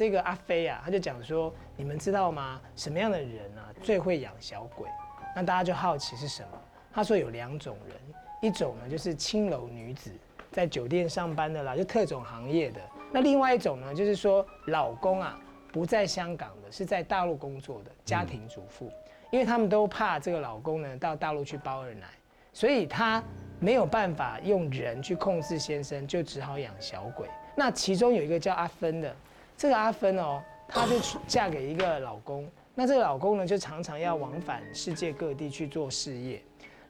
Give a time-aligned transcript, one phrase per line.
[0.00, 2.58] 这个阿飞啊，他就讲说，你们知道吗？
[2.74, 4.88] 什么样的人啊最会养小鬼？
[5.36, 6.58] 那大家就好奇是什么？
[6.90, 7.96] 他说有两种人，
[8.40, 10.10] 一种呢就是青楼女子，
[10.52, 12.80] 在酒店上班的啦，就特种行业的。
[13.12, 15.38] 那另外一种呢，就是说老公啊
[15.70, 18.90] 不在香港的，是在大陆工作的家庭主妇，
[19.30, 22.06] 因为他们都怕这个老公呢到大陆去包二奶，
[22.54, 23.22] 所以他
[23.58, 27.28] 没有办法用人去控制先生，就只好养小鬼。
[27.54, 29.14] 那其中有一个叫阿芬的，
[29.60, 36.42] 这个阿芬哦，她就嫁给一个老公，那这个老公呢就常常要往返世界各地去做事业。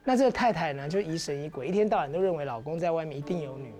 [0.05, 3.75] 那这个太太呢，就疑神疑鬼，一天到晚都认为老公在外面一定有女人，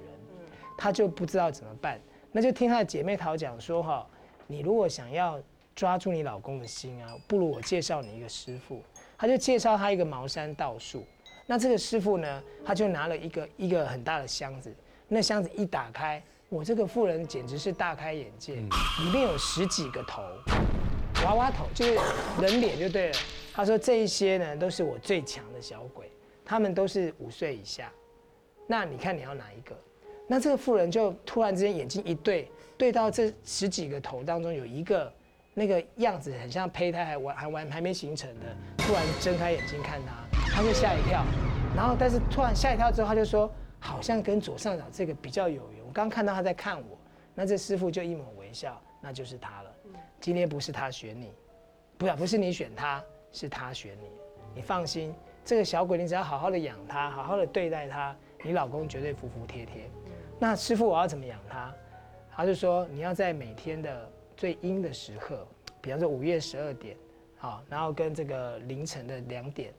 [0.77, 2.01] 她就不知道怎么办，
[2.33, 4.05] 那就听她的姐妹淘讲说哈，
[4.45, 5.41] 你如果想要
[5.73, 8.83] 抓住你老公的心啊，不如我介绍你一个师傅，
[9.17, 11.05] 他就介绍他一个茅山道术。
[11.45, 14.69] 那这个师傅呢，他就拿了一个一个很大的箱子，
[15.07, 20.21] 那箱子一打开，我这个富人简直是大开眼界，里面有十几个头，
[21.23, 21.95] 娃娃头就是
[22.41, 23.17] 人脸就对了。
[23.53, 26.11] 他说：“这一些呢，都是我最强的小鬼，
[26.43, 27.89] 他们都是五岁以下。
[28.67, 29.73] 那你看你要哪一个？
[30.27, 35.09] 那这个富人就突然之间眼睛一对，对到这十几个头当中有一个
[35.53, 38.45] 那个样子很像胚胎还完还完还没形成的，
[38.77, 41.23] 突然睁开眼睛看他，他就吓一跳。
[41.73, 45.80] 然后但是突然吓一跳之后，他就说好像跟左上角这个比较有缘。
[45.91, 46.97] 刚看到他在看我，
[47.35, 49.75] 那这师傅就一抹微笑，那就是他了。
[50.19, 51.33] 今天不是他选你，
[51.97, 54.09] 不不是你选他。”是他选你，
[54.55, 59.89] 你放心，这个小鬼你只要好好的养他，好好的对待他，你老公绝对服服帖帖。
[60.37, 61.73] 那师傅我要怎么养他？
[62.35, 65.47] 他就说你要在每天的最阴的时刻，
[65.79, 66.97] 比方说午夜十二点，
[67.37, 69.73] 好，然后跟这个凌晨的两点，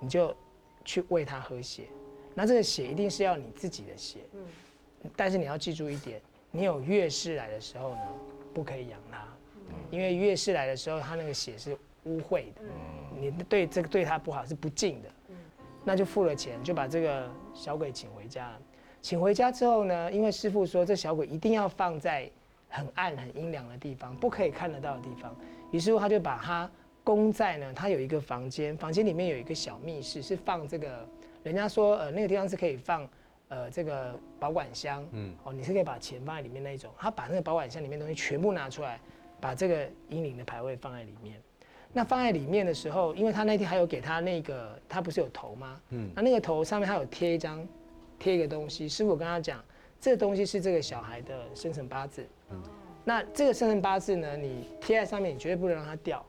[0.00, 0.36] 你就
[0.84, 1.86] 去喂他喝血。
[2.34, 4.22] 那这个血一定是要你自己的血，
[5.16, 8.00] 但是你要记住一点，你有月事来的时候呢，
[8.52, 9.24] 不可以养它，
[9.90, 11.76] 因为月事来的时候，它那个血是。
[12.04, 12.62] 污秽的，
[13.20, 15.10] 你对这个对它不好是不敬的，
[15.84, 18.56] 那就付了钱就把这个小鬼请回家。
[19.02, 22.30] 请回家之后呢，因为师傅说这小鬼一定要放在
[22.70, 25.36] 很暗很阴凉的地方，不可以看得到的地方。
[25.70, 26.70] 于是乎他就把它
[27.04, 31.06] 供在呢，他有一个房间，房间里面有一个小密室，是放这个。
[31.42, 33.06] 人家说呃那个地方是可以放
[33.48, 36.90] 呃这个保管箱，嗯，哦你是可以把钱放在里面那一种。
[36.98, 39.00] 他把那个保管箱里面东西全部拿出来，
[39.40, 41.40] 把这个阴灵的牌位放在里面。
[41.90, 45.80] 那放在里面的时候，因为他那天还有给他那个，他不是有头吗？
[45.90, 47.66] 嗯，那那个头上面还有贴一张，
[48.18, 48.86] 贴一个东西。
[48.86, 49.64] 师傅跟他讲，
[49.98, 52.26] 这个东西是这个小孩的生辰八字。
[52.50, 52.62] 嗯，
[53.04, 56.24] 那这个生辰八字呢，你贴在上面，你绝对不能让它掉。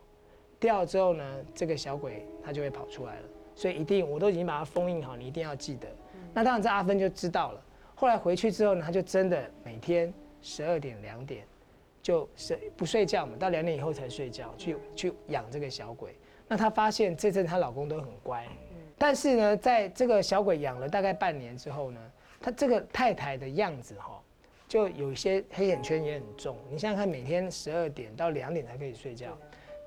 [0.62, 3.22] 掉了之后呢，这个小鬼他就会跑出来了。
[3.54, 5.88] 所以一定，我都已经把它封印好，你一定要记得。
[6.34, 7.62] 那当然，这阿芬就知道了。
[7.96, 11.46] 后来回去之后呢，他就真的每天十二点两点。
[12.02, 16.16] 就睡不睡觉嘛，到两点以后才睡觉，去去养这个小鬼。
[16.48, 18.48] 那她发现这阵她老公都很乖，
[18.98, 22.00] 但是呢，在这个小鬼养了大概半年之后呢，
[22.40, 24.20] 她这个太太的样子哈，
[24.66, 26.58] 就有一些黑眼圈也很重。
[26.72, 29.38] 你想想看，每天十二点到两点才可以睡觉，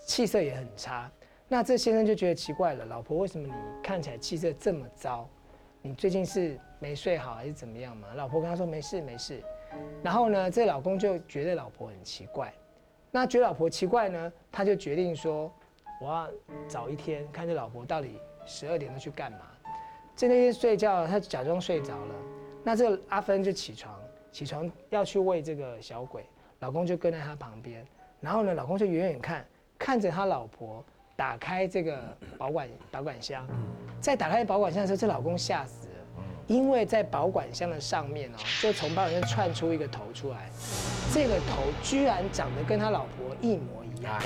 [0.06, 1.10] 气色也很差。
[1.48, 5.28] 那这先生就觉得奇怪了，老婆为什么你看起来气色这么糟？
[5.84, 8.06] 你最近是没睡好还是怎么样嘛？
[8.14, 9.42] 老婆跟他说没事没事。
[10.00, 12.52] 然后呢，这老公就觉得老婆很奇怪，
[13.10, 15.52] 那觉得老婆奇怪呢，他就决定说，
[16.00, 16.28] 我要
[16.68, 19.40] 找一天看这老婆到底十二点钟去干嘛。
[20.14, 22.14] 在那天睡觉，他假装睡着了，
[22.62, 23.98] 那这阿芬就起床，
[24.30, 26.24] 起床要去喂这个小鬼，
[26.60, 27.84] 老公就跟在他旁边，
[28.20, 29.44] 然后呢，老公就远远看，
[29.78, 30.84] 看着他老婆
[31.22, 31.96] 打开这个
[32.36, 33.46] 保管保管箱，
[34.00, 36.24] 在打开保管箱的时候，这老公吓死了。
[36.48, 40.50] 因为在保管箱的上面哦，就从保管箱窜出一个头出来，
[41.14, 44.20] 这个头居然长得跟他老婆一模一样，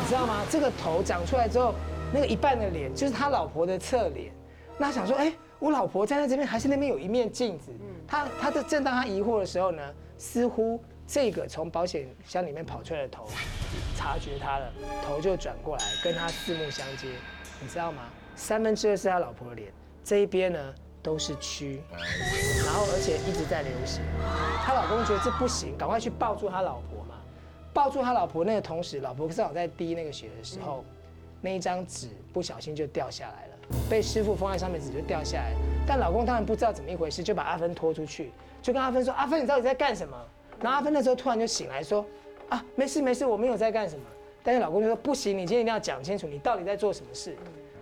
[0.00, 0.40] 你知道吗？
[0.48, 1.74] 这个头长出来之后，
[2.10, 4.32] 那个一半的脸就是他老婆的侧脸。
[4.78, 7.70] 那想说，哎，我老婆站在这边，还是那边有一面镜子？
[8.08, 9.82] 他他的正当他疑惑的时候呢，
[10.16, 13.26] 似乎这个从保险箱里面跑出来的头
[13.96, 14.72] 察觉他了，
[15.06, 17.08] 头就转过来跟他四目相接，
[17.60, 18.02] 你知道吗？
[18.34, 19.72] 三分之二是他老婆的脸，
[20.02, 20.74] 这一边呢？
[21.02, 21.80] 都是蛆，
[22.64, 24.00] 然后而且一直在流血。
[24.64, 27.16] 他老公觉得这不行，赶快去抱住他老婆嘛。
[27.74, 30.82] 抱住他老婆那个同时，老婆正好在滴那个血的时候，
[31.42, 33.56] 那一张纸不小心就掉下来了，
[33.90, 35.52] 被师傅封在上面，纸就掉下来。
[35.86, 40.16] 但老公当然不知道怎么一回事，就把阿芬拖出去，就跟阿芬说：“阿芬，你到底在干什么？”
[40.60, 42.04] 然后阿芬那时候突然就醒来说
[42.48, 44.04] ：“啊，没事没事，我没有在干什么。”
[44.42, 47.36] 但是老公就说：“不行，你今天一定要讲清楚，你到底在做什么事。”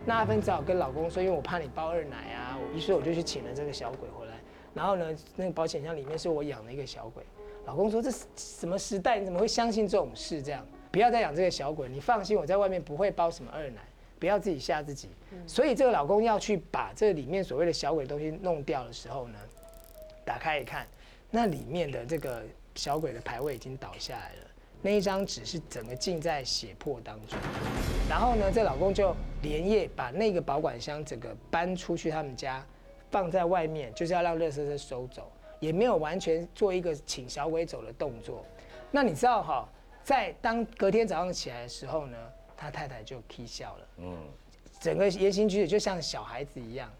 [0.05, 4.35] 那阿芬只好跟老公说：“因为我怕你包二奶啊。”于是我就去请了这个小鬼回来，
[4.75, 7.23] 然后呢，那个保险箱里面是我养的一个小鬼。
[7.67, 9.19] 老公说这是什么时代？
[9.21, 10.43] 你怎么会相信这种事？
[10.43, 13.81] 这样不要再养这个小鬼，你放心，我在外面不会包什么二奶，
[14.19, 15.09] 不要自己吓自己。
[15.47, 19.39] 所以这个老公要去把这里面所谓的小鬼东西弄掉的时候呢，
[20.25, 20.87] 打开一看，
[21.31, 22.43] 那里面的这个
[22.75, 27.39] 小鬼的牌位已经倒下来了，那一张纸是整个浸在血泊当中。
[28.09, 32.65] 然后呢，这老公就连夜把那个保管箱整个搬出去他们家，
[33.11, 35.31] 放在外面，就是要让乐色车收走，
[35.61, 38.45] 也没有完全做一个请小鬼走的动作。
[38.91, 39.69] 那你知道哈，
[40.03, 42.19] 在当隔天早上起来的时候呢，
[42.57, 44.17] 他太太就啼笑了，嗯，
[44.81, 46.93] 整个言行举止就像小孩子一样，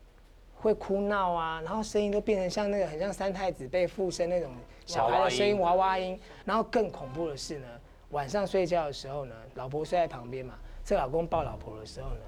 [0.63, 4.49] 会哭闹啊，然后声音都变成像那个很像三太子被附身那种
[4.87, 6.17] 小孩的声音娃娃音。
[6.45, 7.67] 然后更恐怖的是呢，
[8.11, 10.55] 晚上睡觉的时候呢，老婆睡在旁边嘛。
[10.85, 12.21] 这老公抱老婆的时候呢，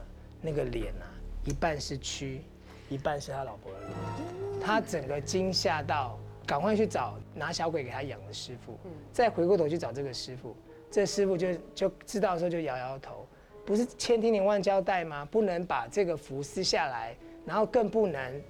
[0.42, 1.06] 那个脸啊，
[1.44, 2.40] 一半是蛆，
[2.88, 4.60] 一半是他老婆的脸。
[4.60, 8.76] 他整个惊吓到，赶快去找拿小鬼给他养的师傅。
[9.12, 10.56] 再回过头去找这个师傅，
[10.90, 13.26] 这师傅就就知道的时候就摇摇头，
[13.64, 15.24] 不是千叮咛万交代吗？
[15.30, 18.42] 不能把这个符撕下来，然后更不能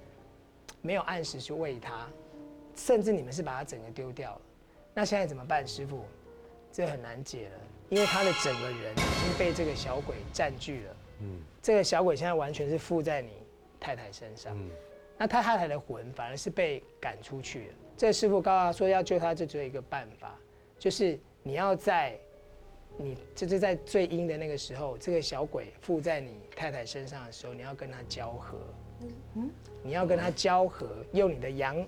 [0.81, 2.07] 没有按时去喂它，
[2.75, 4.41] 甚至你们是把它整个丢掉了。
[4.93, 6.05] 那现在怎么办，师傅？
[6.71, 7.59] 这很难解了。
[7.87, 13.29] 因为他的整个人已经被这个小鬼占据了，嗯，这个小鬼现在完全是附在你
[13.79, 14.71] 太太身上，嗯，
[15.19, 17.73] 那他太太的魂反而是被赶出去了。
[17.95, 20.35] 这个师傅告诉他说要救他，就只有一个办法，
[20.79, 22.17] 就是你要在
[22.97, 28.57] 你就是在最阴的那个时候，这个小鬼附在你太太身上的时候，你要跟他交合，
[29.35, 29.49] 嗯，
[29.83, 31.87] 你要跟他交合，用你的阳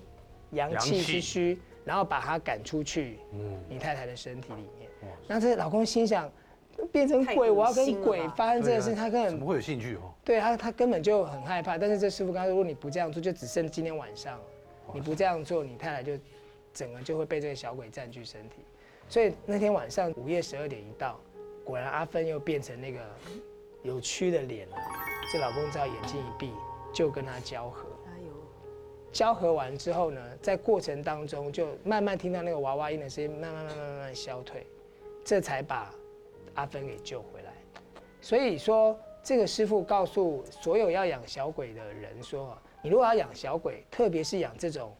[0.50, 4.88] 阳气之虚，然后把他赶出去，嗯，你太太的身体里面。
[5.26, 6.30] 那这老公心想，
[6.90, 10.12] 变成鬼，我要跟鬼发生这个事，他根本怎么会有兴趣哦？
[10.24, 11.78] 对他，他根本就很害怕。
[11.78, 14.38] 但是这师傅刚说，如果你不这样做，就只剩今天晚上，
[14.92, 16.12] 你不这样做，你太太就
[16.72, 18.56] 整个就会被这个小鬼占据身体。
[19.08, 21.18] 所以那天晚上午夜十二点一到，
[21.64, 23.00] 果然阿芬又变成那个
[23.82, 24.76] 有蛆的脸了。
[25.32, 26.50] 这老公只要眼睛一闭，
[26.92, 27.86] 就跟他交合。
[29.10, 34.66] 交合完之后呢，在过程当中就慢慢听到那个娃娃音的声音，慢慢慢慢慢慢消退。
[35.24, 35.92] 这才把
[36.54, 37.52] 阿芬给救回来，
[38.20, 44.94] 所以说这个师傅告诉所有要养小鬼的人说：，你如果要养小鬼，特别是养这种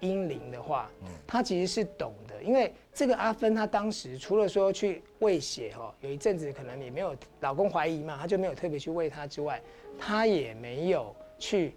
[0.00, 0.90] 阴灵的话，
[1.26, 9.62] 他其实是懂的，因为这个阿芬他当时除了说去喂血哈，有一阵子可能也没有老公怀疑嘛，他就没有特别去喂他之外，
[9.98, 11.74] 他也没有去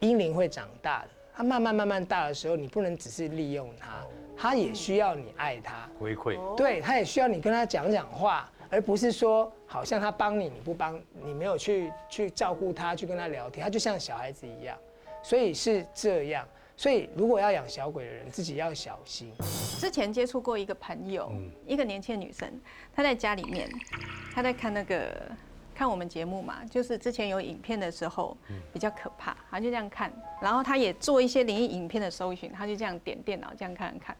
[0.00, 4.04] 英灵会长大的，他慢慢慢慢大的时候，你不能只是利用他。
[4.34, 14.76] 他也需要你爱他，回馈，对他也需要你跟他讲讲话，而不是说好像他帮你，你不帮，你没有去去照顾他，去跟他聊天，他就像小孩子一样，
[15.22, 16.48] 所以是这样。
[16.76, 19.30] 所以如果要养小鬼的人，自己要小心。
[19.78, 21.30] 之前接触过一个朋友，
[21.66, 22.50] 一个年轻的女生，
[22.92, 23.70] 她在家里面，
[24.34, 25.12] 她在看那个。
[25.74, 28.36] 看我们节目嘛，就是之前有影片的时候
[28.72, 34.16] 比较可怕，他就这样看，然后他也做一些灵异影片的搜寻，他就这样点电脑这样看看，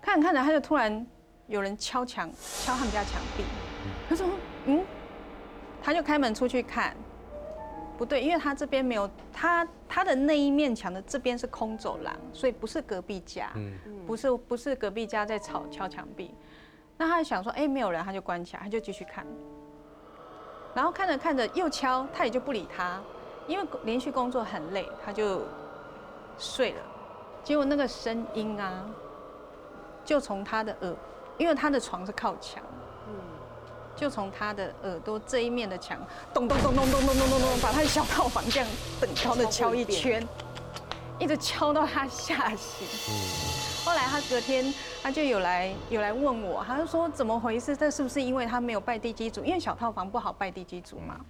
[0.00, 1.06] 看看着他就突然
[1.46, 2.30] 有人敲墙，
[2.64, 3.44] 敲他们家墙壁，
[4.08, 4.26] 他说
[4.66, 4.82] 嗯，
[5.82, 6.96] 他就开门出去看，
[7.98, 13.52] 不对，因为他这边没有他他的那一面墙的这边是空走廊，所以不是隔壁家，
[14.06, 16.34] 不是不是隔壁家在吵敲墙壁，
[16.96, 19.26] 那他就想说哎没有人，他就关起来，他就继续看。
[20.74, 23.00] 然后看着看着又敲，他也就不理他，
[23.46, 25.42] 因为连续工作很累，他就
[26.38, 26.78] 睡了。
[27.44, 28.84] 结果那个声音啊，
[30.04, 30.94] 就从他的耳，
[31.38, 32.62] 因为他的床是靠墙，
[33.06, 33.14] 嗯，
[33.94, 35.98] 就从他的耳朵这一面的墙，
[36.32, 38.68] 咚咚咚咚咚咚咚咚咚，把他的小套房这样
[39.00, 40.26] 等高的敲一圈，
[41.18, 42.86] 一直敲到他吓醒。
[43.84, 47.76] 后来他隔天他就有来有来问我，他就说怎么回事？
[47.76, 49.44] 这是不是因为他没有拜地基主？
[49.44, 51.20] 因为小套房不好拜地基主嘛。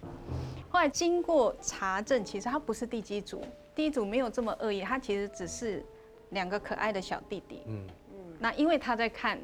[0.69, 3.41] 后来经过查证，其实他不是地基主，
[3.75, 5.85] 地基主没有这么恶意，他其实只是
[6.29, 7.63] 两个可爱的小弟弟。
[7.67, 8.17] 嗯嗯。
[8.39, 9.37] 那因为他在看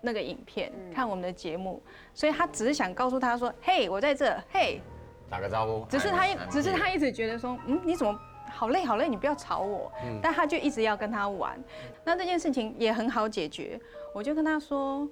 [0.00, 1.82] 那个影片，看我们的节目，
[2.14, 4.80] 所以他只是想告诉他说：“嘿，我在这，嘿，
[5.28, 8.18] 打个招呼。”只是他一，只是他一直觉得说：“嗯，你怎么？”
[8.50, 9.90] 好累好累，你不要吵我。
[10.22, 11.58] 但他就一直要跟他玩，
[12.04, 13.80] 那这件事情也很好解决。
[14.14, 15.06] 我就跟他说，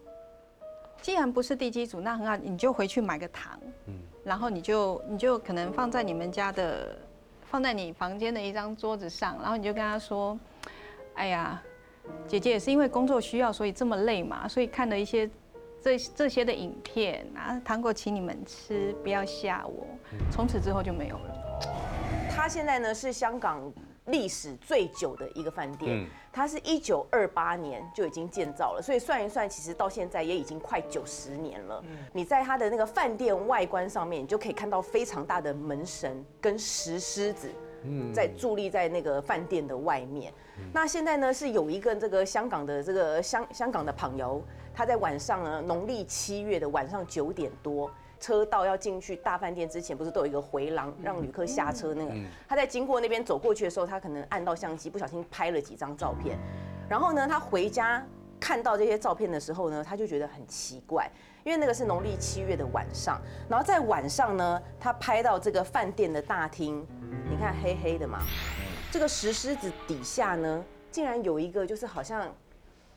[1.01, 3.61] 既然不是地基组，那很好，你就回去买个糖，
[4.25, 6.97] 然后你就你就可能放在你们家的，
[7.43, 10.37] 放在你房间的一张桌子上，然后你就跟他说，
[11.15, 11.63] 哎呀，
[12.27, 15.29] 姐姐也是因为工作需要，所以这么累嘛，所以看了一些
[15.81, 19.87] 这这些的影片啊，糖果请你们吃，不要吓我。
[20.31, 21.46] 从此之后就没有了。
[22.37, 23.73] 他现在呢是香港
[24.05, 31.83] 历史最久的一个饭店，嗯它是一九二八年就已经建造了，所以算一算，其实到现在也已经快九十年了。
[32.13, 37.51] 你在它的那个饭店外观上面，你就可以看到非常大的门神跟石狮子。
[38.13, 40.33] 在伫立在那个饭店的外面，
[40.73, 44.43] 那现在呢是有一个这个香港的这个香香港的朋友，
[44.75, 47.89] 他在晚上呢农历七月的晚上九点多，
[48.19, 52.15] 车道要进去大饭店之前，不是都有一个回廊让旅客下车那个？
[52.49, 56.39] 他在经过那边走过去的时候，他可能按到相机，不小心拍了几张照片。
[56.89, 58.05] 然后呢，他回家
[58.41, 61.11] 看到这些照片的时候呢，他就觉得很奇怪，
[61.45, 66.87] 因为那个是农历七月的晚上，然后在晚上呢，他拍到这个饭店的大厅，
[67.31, 68.21] 你看黑黑的嘛，
[68.91, 72.33] 这个石狮子底下呢，竟然有一个就是好像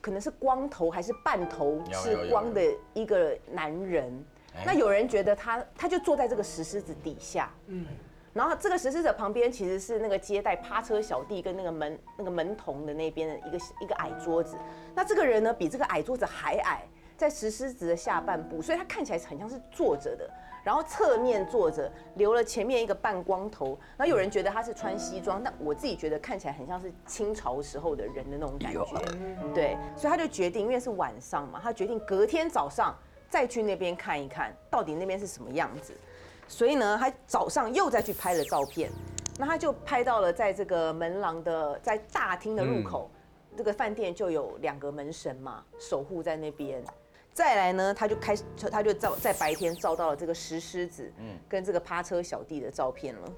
[0.02, 2.62] 可能是光头还是半头是光的
[2.94, 4.26] 一个男人。
[4.66, 7.86] 那有人觉得他他就坐在这个石狮子底下，嗯，
[8.34, 14.56] 然后这个石狮子旁边其实是那个接待趴车小弟跟那个门那个门童的那边的一个一个矮桌子。
[14.96, 16.84] 那这个人呢，比这个矮桌子还矮，
[17.18, 20.30] 在石狮子的下半部，所以他看起来很像是坐着的，
[20.64, 23.78] 然后侧面坐着，留了前面一个半光头。
[23.98, 28.86] 然后有人觉得他是穿西装，但我自己觉得看起来很像是清朝时候的人的那种感觉。
[29.54, 32.96] 对，所以他就决定，因为是晚上嘛，他决定隔天早上
[33.30, 35.94] 再去那边看一看，到底那边是什么样子。
[36.48, 38.90] 所以呢，他早上又再去拍了照片，
[39.38, 43.10] 那他就拍到了在这个门廊的在大厅的入口，
[43.56, 46.84] 这个饭店就有两个门神嘛，守护在那边。
[47.32, 53.32] 再来呢，他就开始，他就照在白天照到了这个石狮子，嗯跟这个趴车小弟的照片了。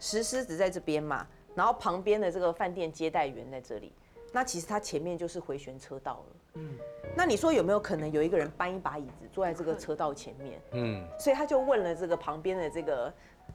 [0.00, 3.92] 石狮子在这边嘛，然后旁边的这个饭店接待员在这里，
[4.32, 6.36] 那其实他前面就是回旋车道了。
[6.54, 6.76] 嗯，
[7.16, 10.60] 那你说有没有可能有一个人搬一把椅子坐在这个车道前面？
[10.72, 13.14] 嗯，所以他就问了这个旁边的这个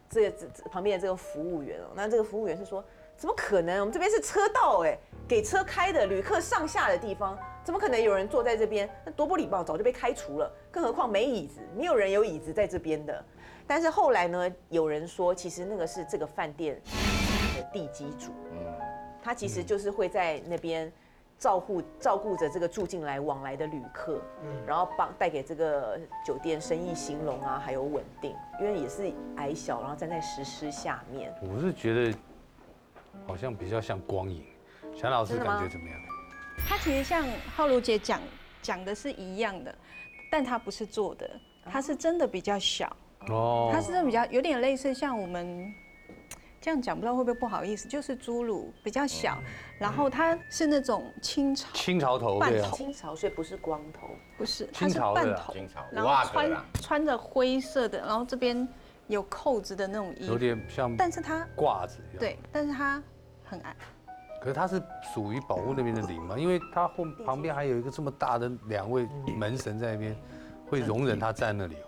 [0.10, 2.84] 这个这这旁边的这个服务员哦，那这个服务员是说，
[3.15, 3.79] 怎么可能？
[3.81, 8.89] 我们这边是车道哎，给车开的，旅客上下的地方，怎么可能有人坐在这边？
[9.05, 10.51] 那多不礼貌，早就被开除了。
[10.72, 13.24] 更何况没椅子，没有人有椅子在这边的。
[13.67, 16.81] 但是后来呢，有人说，其实那个是这个饭店
[17.55, 18.31] 的地基主，
[19.27, 20.89] 他其实就是会在那边
[21.38, 31.29] 照顾照顾着这个住进来往来的旅客，嗯然后帮带给这个酒店生意兴隆啊，还有稳定，因为也是矮小，然后站在石狮下面。
[31.41, 32.17] 我是觉得
[33.27, 34.46] 好像比较像光影。
[34.96, 36.00] 祥老师感觉怎么样？
[36.65, 38.22] 他其实像浩如姐讲
[38.62, 39.75] 讲的是一样的，
[40.31, 41.29] 但它不是做的，
[41.65, 42.96] 它是真的比较小，
[43.27, 45.69] 哦它是真的比较有点类似像我们
[46.60, 49.38] 这样讲，不知道会不会不好意思，就是侏儒比较小，
[49.80, 52.62] 然后他是那种清朝，清朝头对啊。
[52.62, 56.66] 半头，清朝，所以不是光头，不是，它清是朝的啊半头，清朝然后五阿哥穿啦。
[56.82, 58.68] 穿着灰色的，然后这边
[59.08, 63.02] 有扣子的那种衣有服，点像但是它褂子一样。，对，但是它
[63.46, 63.76] 很矮。
[64.42, 64.82] 可是它是
[65.14, 70.16] 属于保护那边的灵嘛，因为它后旁边还有一个这么大的两位门神在那边，
[70.68, 71.87] 会容忍他站那里哦。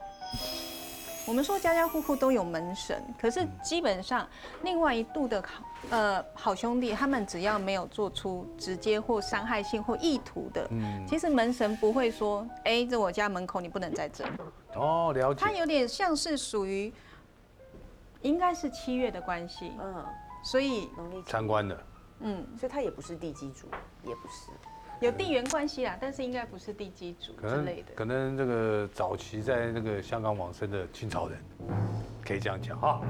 [1.30, 4.28] 我们说家家户户都有门神，可是基本上
[4.64, 14.26] 另外一度的好呃好兄弟，他们只要没有做出直接或伤害性或意图的，嗯其实门神不会说，哎，这我家门口你不能在这。
[14.74, 15.52] 哦，了解它。
[15.52, 16.92] 有点像是属于，
[18.24, 20.04] 应该是七月的关系，嗯，
[20.44, 21.80] 所以农历七参观的，
[22.22, 23.68] 嗯所以他也不是地基主，
[24.04, 24.50] 也不是。
[25.02, 27.94] 有地缘关系啦，但是应该不是地基主之类的。
[27.96, 31.40] 可能这个早期在那个香港往生的清朝人，
[32.26, 33.02] 可以这样讲哈。